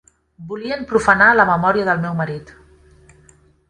[0.51, 2.59] Volien profanar la memòria del meu marit.